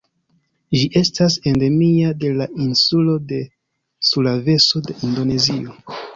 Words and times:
Ĝi 0.77 0.87
estas 1.01 1.35
endemia 1.51 2.13
de 2.23 2.31
la 2.39 2.47
insulo 2.65 3.15
de 3.33 3.43
Sulaveso 4.11 4.85
de 4.91 4.99
Indonezio. 5.11 5.79